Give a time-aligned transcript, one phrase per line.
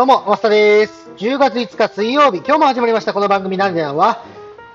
[0.00, 1.10] どうも、マスタです。
[1.18, 4.24] 10月5日水曜日、今日も始まりましたこの番組なんでなんは、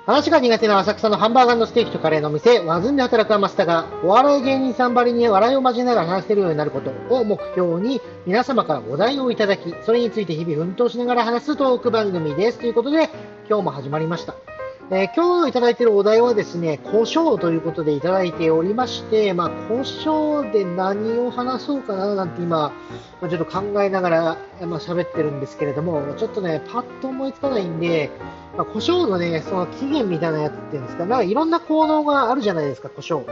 [0.06, 12.60] 話が苦手な浅草のハンバーガーのステーキとカレーの店、ワズンで働くマスタが、お笑い芸人さんばりに笑いを交えながら話せるようになることを目標に、皆様からお題をいただき、それについて日々奮闘しながら話すトーク番組です。
[12.60, 13.10] ということで、
[13.50, 14.55] 今日も始まりました。
[14.92, 22.72] えー、今日いただいているお題はですね、胡椒ということでいただいておりまして、まあ、胡椒で何を話そうかななんて今、
[23.20, 28.12] まあちょっと考えながら、まあ、喋ってるんですけれども、ちょっとね、パッと思いつかないんで、
[28.56, 33.24] まあ、胡椒のね、その起源みたいなやつっていうんですか、なんかいろんな効能があるじゃないですか、胡椒。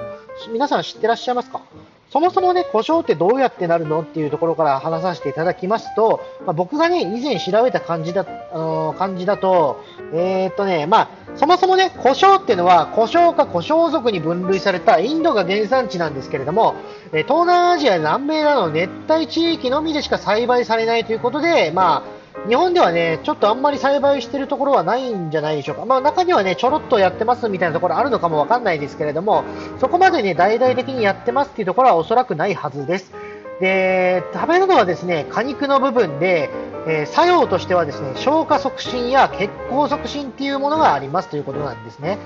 [0.52, 1.62] 皆さん知ってらっしゃいますか？
[2.09, 9.84] そもそもね、胡椒ってどうやってなるのっていうところから話させていただきますと、まあ、僕がね、以前調べた感じだ、あのー、感じだと、
[10.14, 16.76] えー、っとね、まあ、そもそもね、胡椒っていうのは、胡椒か胡椒属に分類されたインドが原産地なんですけれども、
[17.12, 25.86] 東南アジア南米などの熱帯地域のみでしか栽培されないということで、まあ、日本ではね、ちょっとあんまり栽培してるところはないんじゃないでしょうか。
[25.86, 29.44] まあ中にはね、ちょろっとやってますみたいなところあるのかもわかんないですけれども、
[29.80, 33.11] そこまでね、大々的にやってますっていうところはおそらくないはずです。
[33.59, 36.50] で、食べるのはですね、果肉の部分で、
[36.88, 42.18] えー、作用としてはですね、消化促進や血行促進っていうものがありますということなんですね。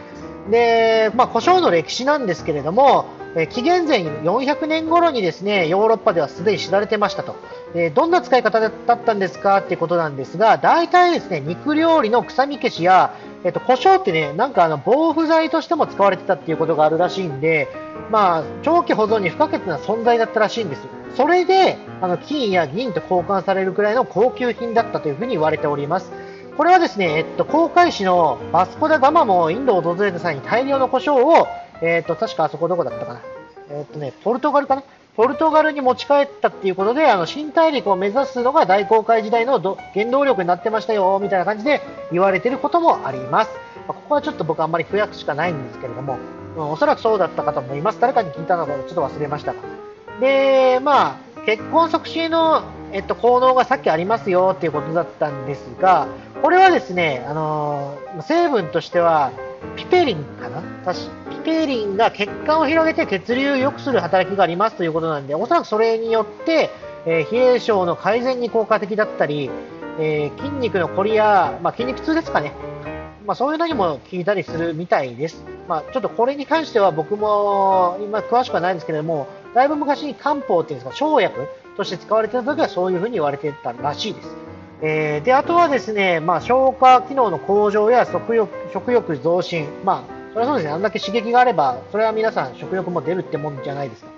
[0.50, 7.36] で、まあ、胡椒の歴史なんですけれども、え紀元前400年頃にですね、ヨーロッパではすでに知られてましたと。
[7.75, 17.67] えどんな使い方だったんですかっていうことなんですが、大体ですね、肉料理の臭み消しや、えっ、と、胡椒ってね、なんかあの、防腐剤としても使われてたっていうことがあるらしいんで、
[18.09, 20.81] まあ、長期保存に不可欠な存在だったらしいんです。
[21.16, 26.11] それで、あの、金や銀と交換されるくらいの高級品だったというふうに言われております。
[26.58, 31.47] これはですね、えっと、航海士のバスコダガマもインドを訪れた際に大量の胡椒を、
[31.81, 33.22] えっと、確かあそこどこだったかな。
[33.69, 34.83] えっとね、ポルトガルかな
[35.16, 39.59] ポルトガルに持ち帰ったっていうことで、あの、新大陸を目指すのが大航海時代の
[39.94, 41.81] 原動力になってましたよ、みたいな感じで
[42.12, 43.51] 言われてることもあります。
[43.88, 46.18] まあ、ここはちょっと僕あんまり不訳しかないんですけれども、
[46.56, 48.00] うん、おそらくそうだったかと思います。
[48.00, 49.76] 誰かに聞いたのかちょっと忘れましたが。
[50.19, 56.07] で、まあ、結婚促進の、えっと、効能がさっきありますよっていうことだったんですが、
[56.41, 59.31] これはですね、あのー、成分としては、
[59.75, 60.61] ピペリンかな？
[61.29, 66.69] ピペリンが血管を広げて血流を良くする働きがありますということなんで、おそらくそれによって、
[67.06, 69.50] えー、冷え性の改善に効果的だったり、
[70.00, 72.53] えー、筋肉のこりや、まあ、筋肉痛ですかね。
[73.25, 75.44] まあ、そういうのにも効いたりするみたいです。
[75.67, 84.35] まあ、ちょっとこれに関しては僕も今詳しくはないんですけれども、だいぶ昔に漢方っていうんですか、生薬として使われてた時はそういうふうに言われてたらしいです。
[84.81, 89.67] えー、で、あとはですね、まあ、消化機能の向上や食欲食欲増進。
[89.83, 94.09] まあ、それはそうですね、あんだけ刺激があれば、それは皆さん食欲も出るってもんじゃないですか。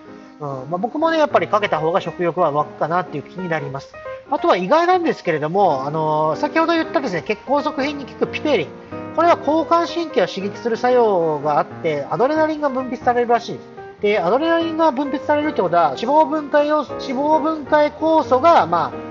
[0.41, 3.93] うんまあ、僕もね、やっぱりかけた方が食欲は湧くかなっていう気になります。
[4.31, 8.67] あとは意外なんですけれども、あのー、先ほど言ったですね、血行促進に効くピペリン。
[9.15, 13.79] これは交感神経を刺激する作用があって、アドレナリンが分泌されるらしいです。
[14.01, 19.09] で、アドレナリンが分泌されるってことは、脂肪分解を、脂肪分解酵素が、まあ、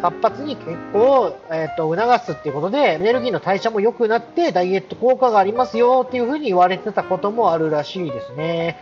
[0.00, 8.76] 活発に血行を、えーと、促すっていうことで、エネルギーの代謝も良くなって、ダイエット効果がありますよっていうふうに言われてたこともあるらしいですね。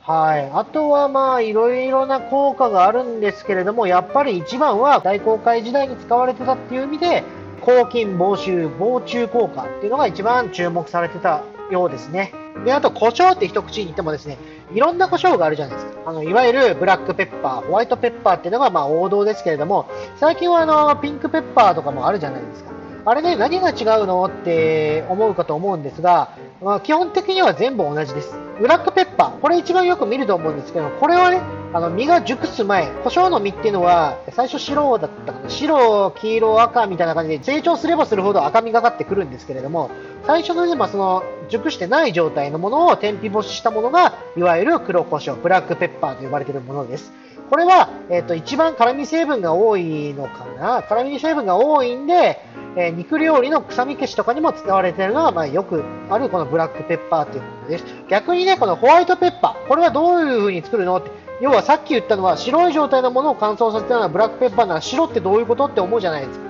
[0.00, 0.50] はい。
[0.52, 7.22] あとはまあ、いろいろな効果があるんですけれども、やっぱり一番は大航海時代に使われてたっていう意味で、
[7.62, 12.32] 抗菌、防臭、防虫効果っていうのが一番注目されてたようですね。
[12.64, 14.36] で、あと、胡椒って一口に言ってもですね、
[14.74, 15.92] いろんな胡椒があるじゃないですか。
[16.06, 19.86] あの、いわゆるブラックペッパー、ホワイトペッパーっていうのがまあ王道ですけれども、
[20.16, 22.72] 最近はあの、ピンクペッパーとかもあるじゃないですか。
[23.04, 26.30] あれね、何が違うのって思うかと思うんですが、
[26.62, 28.32] まあ、基本的には全部同じです。
[28.60, 31.40] ブラックペ葉、これ一番よく見ると思うんですけど、これはね、
[31.74, 35.48] あの、実が熟す前、胡椒の実っていうのは、最初白だったかな。
[35.48, 39.90] 白、黄色、赤みたいな感じで、成長すればするほど赤みがかってくるんですけれども、
[40.26, 47.12] 最初のね、まあ、その、熟してない状態のものを天日干ししたものが、いわゆる黒胡椒、ブラックペッパーと呼ばれているものです。
[47.50, 50.82] これは、えっ、ー、と、一番辛味成分が多いのかな？
[50.82, 52.40] 辛味成分が多いんで、
[52.76, 57.84] えー、肉料理の臭み消しとかにも使われているのが、まあ、よくあるこのブラックペッパーというものです。
[58.08, 60.96] 逆にね、このホワイトペッパー、これはどういう風に作るの？
[60.96, 61.10] って、
[61.42, 66.44] 要はさっき言ったのは白い状態のものを乾燥させたようなブラックペッパーなら白ってどういうことって思うじゃないですか。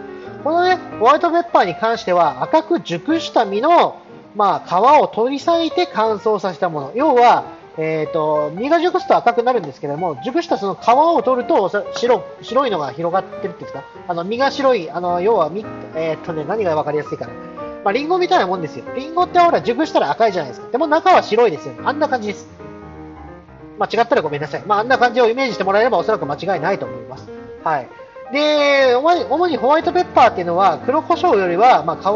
[0.44, 4.00] このね、ホワイトペッパーに関しては赤く熟した実の、
[4.34, 6.92] まあ、皮を取り裂いて乾燥させたもの。
[6.94, 7.44] 要は、
[7.78, 15.64] えーと、実が熟すと赤くなるんですけども、熟したその皮を取ると白白いのが広がってるっていうんですか、あの実が白い、あの要は実、
[15.94, 17.32] えーとね、何が分かりやすいかな、
[17.84, 18.84] まあ、リンゴみたいなもんですよ。
[18.94, 20.70] リンゴってほら熟したら赤いじゃないですか。
[20.70, 22.46] でも中は白いですよ、あんな感じです。
[23.78, 24.62] まあ、違ったらごめんなさい。
[24.66, 27.28] まあ、あんな感じをイメージしてもらえればおそらく間違いないと思います。
[27.64, 27.88] はい。
[28.32, 32.12] で、主に主にホワイトペッパーっていうのは黒胡椒よりは、まあ、香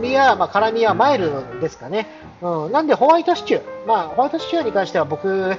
[0.00, 2.06] りや、まあ、辛みはマイルドですかね。
[2.42, 2.72] うん。
[2.72, 3.86] なんでホワイトシチュー。
[3.86, 5.56] まあ、ホワイトシチューに関しては僕、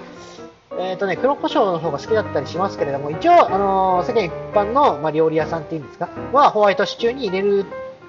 [0.79, 7.65] え、ー、とね、黒胡椒の方が好きだったりしますけれども、一応、あのー、世間一般の、まあ、料理屋さんっていうんですか、はホワイトシチューに入れる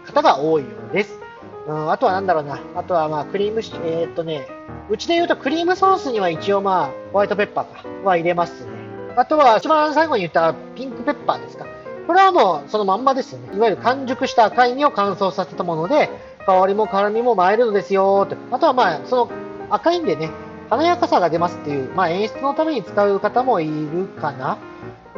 [0.06, 1.18] 方が多いようです。
[1.66, 2.60] うん、あとはなんだろうな。
[2.74, 4.46] あとはまあ、クリームシ、えっ、ー、とね、
[4.90, 8.70] うちで言うとクリームソースには一応まあ、ホワイトペッパーか、は入れますね。
[9.16, 11.66] あとは、一番最後に言ったピンクペッパーですか。
[12.06, 13.56] これはもうそのまんまですよね。
[13.56, 16.10] いわゆる完熟した赤い実を乾燥させたもので、
[16.46, 18.36] 香りも辛みもマイルドですよと。
[18.50, 19.30] あとはまあ、その
[19.70, 20.30] 赤いんでね、
[20.70, 24.58] 華やかさが出ますっていう、まあ演出のために使う方もいるかな。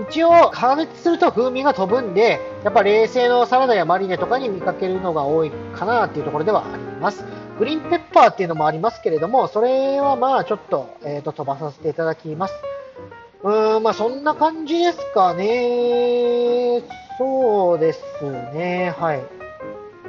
[0.08, 7.24] 一応、加熱すると風味が飛ぶんで、やっぱ冷製のサラダやマリネとかに見かけるのが多いかなっていうところではあります。
[7.58, 12.54] グリーンペッパーっていうのもありますけれども、それはまあちょっと、えー、と飛ばさせていただきます。
[13.44, 16.82] うーん、まあそんな感じですかね。
[17.18, 18.00] そうです
[18.54, 18.94] ね。
[18.98, 19.22] はい。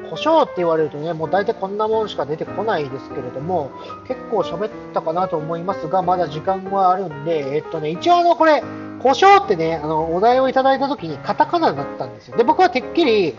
[0.10, 3.72] 胡椒って言われるとね、もう大体こんなもんしか出てこないですけれども、
[4.08, 8.64] 結構喋ったかなと思いますが、まだ時間はあるんで、えっとね、一応あの、これ、
[9.02, 12.38] 胡椒ってね、あの、お題をいただいた時にカタカナだったんですよ。
[12.38, 13.36] で、僕はてっきり、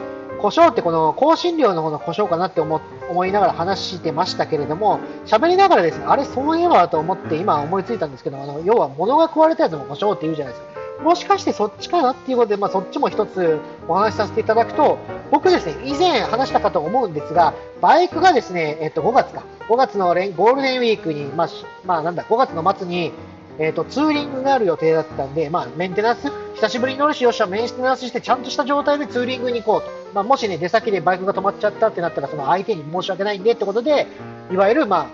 [0.47, 11.03] 胡椒ってこの香辛料の方の胡椒かなって思思いながら話してましたけれども、喋りながらですね、あれそういえばと思って今思いついたんですけど、あの、要は物が食われたやつも胡椒って言うじゃないですか。
[11.03, 13.59] もしかしてそっちかなっていうことで、まあ、そっちも一つ
[13.89, 14.99] お話しさせていただくと、
[15.33, 21.49] 僕ですね、以前話したかと思うんですが、バイクがですね、えっと、5月か、5月のゴールデンウィークに、まあ、
[21.85, 23.13] まあ、なんだ、5月の末に、
[23.59, 29.89] えっと、ツーリングがある予定だったんで、まあ、メンテナンス、久しぶりに乗るし、よっしゃ、メンテナンスして、ちゃんとした状態でツーリングに行こうと。
[30.15, 34.07] まあ、もしね、出先でバイクが止まっちゃったってなったら、その相手に申し訳ないんでってことで、
[34.51, 35.07] いわゆる、まあ、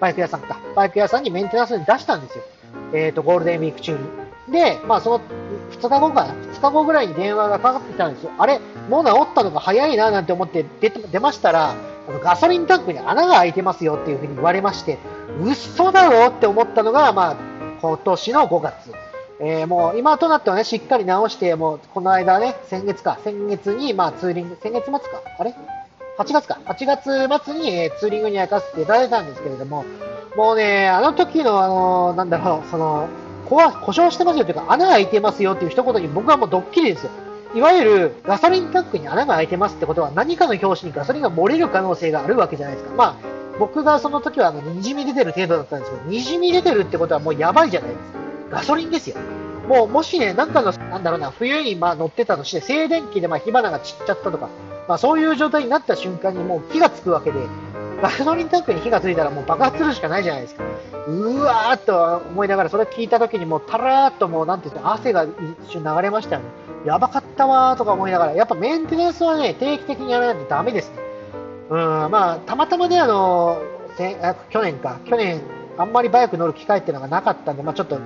[0.00, 2.44] バイク屋さんか、バイク屋さんにメンテナンスに出したんですよ。
[2.92, 3.98] えっ、と、ゴールデンウィーク中に。
[4.52, 5.20] で、まあ、その
[5.70, 8.30] 2日後か、2日後ぐらいに電話がかかってきたんですよ。
[8.38, 8.60] あれ、
[8.90, 11.74] もう治ったのが早いななんて思って出出ましたら、
[12.22, 14.98] ガソリンタンクに穴が開いてますよっていうふに言われまして、
[15.42, 17.51] 嘘だろって思ったのが、まあ、
[17.82, 18.94] 今年の5月。
[19.40, 25.00] えー、もう今となってはね、しっかり直して、もうこの間ね、先月か、先月に、まあツーリング、先月末か、
[25.36, 25.52] あれ
[26.16, 29.84] ?8 月か、8月末に、えー、ツーリングに行かせていただいたんですけれども、
[30.36, 33.08] もうね、あの時の、あのー、なんだろう、その、
[33.46, 37.10] 故障してますよというか、穴が開いてますよっていう一言に僕はもうドッキリですよ。
[37.54, 42.94] いわゆるガソリンタンクに穴が開いてますってことは何かの拍子にガソリンが漏れる可能性があるわけじゃないですか。
[42.94, 48.18] まあ、僕がその時はあのにじみ出てる程度だったんですけど、にじみ出てるってことはもうやばいじゃないですか。
[48.50, 49.16] ガソリンですよ。
[49.68, 54.48] もうもしね、なんかの、なんだろうな、冬にまあ乗ってたとして、静電気でま火花が散っちゃったとか、
[54.88, 57.38] まあそういう状態になった瞬間にもう火がつくわけで、
[58.02, 60.64] ガソリンタンクに火がついたらもう爆発するしかないじゃないですか。
[61.06, 65.30] うわーっと思いながら、それ聞いた時にもうたらーっともうなんていうか、汗が一
[65.70, 66.48] 瞬流れましたよね。
[66.84, 71.11] やばかったわーとか思いながら、やっぱメンテナンスはね、定期的にやらないとダメですね。
[71.72, 71.78] うん、
[72.10, 73.62] まあ、たまたまね、あの、
[74.50, 75.40] 去年か、去年、
[75.78, 77.98] あんまりバイク乗る機会っていうのがなかったんで、まあちょっと、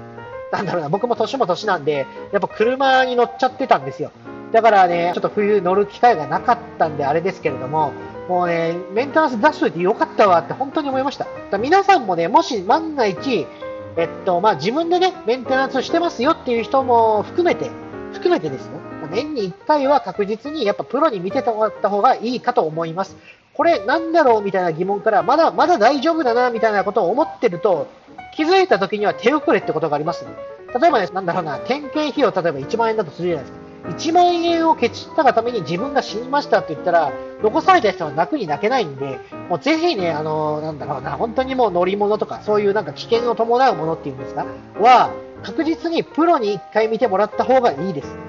[0.52, 4.12] なんだろうな、僕も年も年なんで、やっぱ車に乗っちゃってたんですよ。
[4.52, 7.92] だからね、ちょっと冬乗る機会がなかったんであれですけれども、
[8.28, 11.26] もうね、メンテナンス出しといてよかったわって本当に思いました。
[11.58, 13.48] 皆さんもね、もし万が一、
[13.96, 17.68] えっと、まあ、自分でね、メンテナンスしてますよっていう人も含めて、
[18.12, 18.86] 含めてですよ。
[19.08, 23.16] 年に1回は確実にやっぱプロに見てもらった方がいいかと思います。
[23.56, 27.88] これなんだろうみたいな疑問から、まだ、まだ大丈夫だなみたいなことを思ってると、
[28.34, 30.30] 気づいた時には手遅れってことがありますね。
[30.78, 33.66] 例えばね、なんだろうな、点検費用例えば1万円だとするじゃないですか。
[33.88, 44.44] 1万円をケチったがために自分が死にましたって言ったら、残された人は泣くに泣けないんで、もうぜひね、あの、なんだろうな、本当にもう乗り物とか、そういうなんか危険を伴うものっていうんですか、
[44.80, 45.10] は、
[45.42, 48.25] 確実にプロに1回見てもらった方がいいです。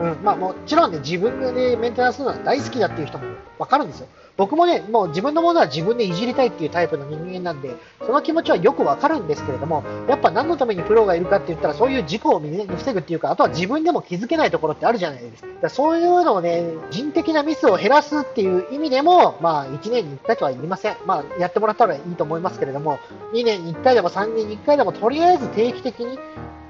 [0.00, 3.24] うん、まあもちろんね、自分でメンテナンスするのは大好きだっていう人も
[3.58, 4.08] 分かるんですよ。
[4.36, 15.48] 僕もね、もう自分のものは自分でいじりたいっていうタイプの人間なんで、その気持ちはよくわかるんですけれども、やっぱ何のためにプロがいるかって言ったら、そういう事故を防ぐっていうか、あとは自分でも気づけないところってあるじゃないですか。
[15.62, 20.96] だそういうのをね、人的なミスを減らすっていう意味でも、まあ、1年に1回とは言いません。
[21.06, 22.98] まあ、やってもらったらいいと思いますけれども、
[23.32, 26.18] 2年に1回でも3年に1回でも、とりあえず定期的に、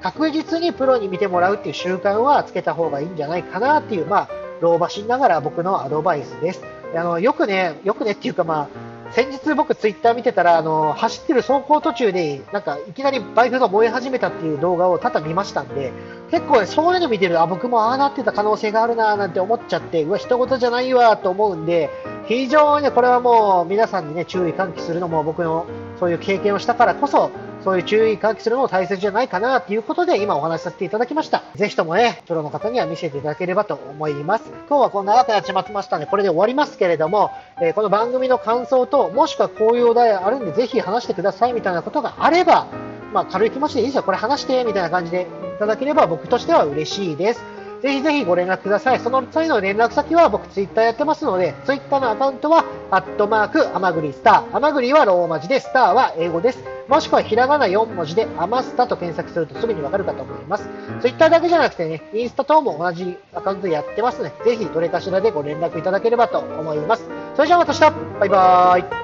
[0.02, 4.28] 確実にプロに見てもらうっていう習慣はつけた方がいいんじゃないかなっていう、まあ、
[4.60, 6.62] 老婆しながら僕のアドバイスです。
[6.96, 15.92] あの、よくね、よくねっていうかまあ、先日僕ツイッター見てたら、あの、走ってる走行途中で、なんかいきなりバイクが燃え始めたっていう動画を多々見ましたんで、
[16.32, 21.90] 結構、そういうの見てるあ、僕もああなってた可能性があるなーなんて思っちゃって、うわ、人事じゃないわと思うんで、
[22.26, 25.66] 非常に、これはもう皆さんにね、注意喚起するのも僕の
[26.00, 27.30] そういう経験をしたからこそ、
[27.64, 31.42] そういう注意喚起するのも大切じゃないかなということで、今お話しさせていただきました。
[31.54, 34.44] ぜひともね、プロの方には見せていただければと思います。
[34.68, 37.30] 今日はこんな長くなっちまってましたね、これで終わりますけれども、
[37.62, 42.66] えー、この番組の感想と、もしくはこういうお題あるんで、ぜひ話してくださいみたいなことがあれば、
[43.14, 44.02] まあ、軽い気持ちでいいですよ。
[44.02, 47.53] これ話して、みたいな感じでいただければ僕としては嬉しいです。
[47.84, 49.00] ぜひぜひご連絡ください。
[49.00, 54.56] その際の連絡先は僕ツイッターやってますので、ツイッターのアカウントは、アットマーク、アマグリスター。
[54.56, 56.64] アマグリはローマ字で、スターは英語です。
[56.88, 60.66] もしくはひらがな4文字で、アマスタと検索するとすぐにわかるかと思います。
[61.02, 67.06] ツイッターだけじゃなくてね、インスタ等も同じアカウントでやってますので、ぜひどれかしらでご連絡いただければと思います。
[67.36, 69.03] それじゃあまた明日バイバーイ